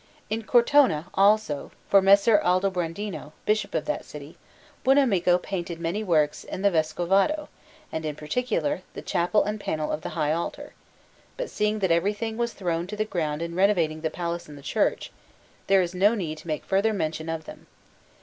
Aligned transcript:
In 0.31 0.45
Cortona, 0.45 1.05
also, 1.13 1.69
for 1.87 2.01
Messer 2.01 2.39
Aldobrandino, 2.39 3.33
Bishop 3.45 3.75
of 3.75 3.85
that 3.85 4.03
city, 4.03 4.35
Buonamico 4.83 5.37
painted 5.37 5.79
many 5.79 6.03
works 6.03 6.43
in 6.43 6.63
the 6.63 6.71
Vescovado, 6.71 7.49
and 7.91 8.03
in 8.03 8.15
particular 8.15 8.81
the 8.95 9.03
chapel 9.03 9.43
and 9.43 9.59
panel 9.59 9.91
of 9.91 10.01
the 10.01 10.09
high 10.17 10.33
altar; 10.33 10.73
but 11.37 11.51
seeing 11.51 11.77
that 11.85 11.91
everything 11.91 12.35
was 12.35 12.53
thrown 12.53 12.87
to 12.87 12.95
the 12.95 13.05
ground 13.05 13.43
in 13.43 13.53
renovating 13.53 14.01
the 14.01 14.09
palace 14.09 14.49
and 14.49 14.57
the 14.57 14.63
church, 14.63 15.11
there 15.67 15.83
is 15.83 15.93
no 15.93 16.15
need 16.15 16.39
to 16.39 16.47
make 16.47 16.65
further 16.65 16.93
mention 16.93 17.29
of 17.29 17.45
them. 17.45 17.67